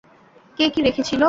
[0.57, 1.19] কে কি রেখেছিলো?